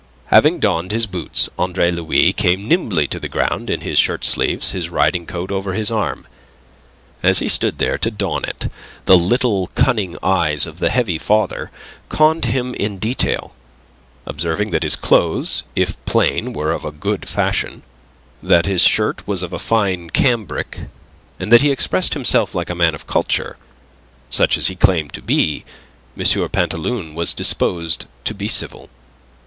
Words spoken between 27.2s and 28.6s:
disposed to be